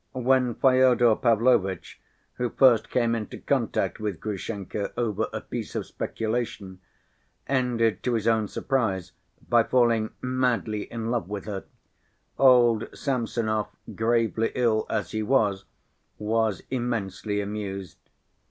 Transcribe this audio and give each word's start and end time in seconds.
When 0.17 0.55
Fyodor 0.55 1.15
Pavlovitch, 1.15 2.01
who 2.33 2.49
first 2.49 2.89
came 2.89 3.13
into 3.13 3.37
contact 3.37 3.99
with 3.99 4.19
Grushenka 4.19 4.91
over 4.97 5.27
a 5.31 5.41
piece 5.41 5.75
of 5.75 5.85
speculation, 5.85 6.79
ended 7.47 8.01
to 8.01 8.15
his 8.15 8.27
own 8.27 8.47
surprise 8.47 9.11
by 9.47 9.61
falling 9.61 10.09
madly 10.19 10.91
in 10.91 11.11
love 11.11 11.29
with 11.29 11.45
her, 11.45 11.65
old 12.39 12.89
Samsonov, 12.97 13.67
gravely 13.93 14.51
ill 14.55 14.87
as 14.89 15.11
he 15.11 15.21
was, 15.21 15.65
was 16.17 16.63
immensely 16.71 17.39
amused. 17.39 17.99